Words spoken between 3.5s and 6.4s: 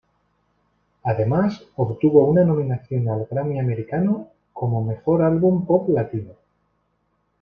americano como "Mejor álbum pop latino".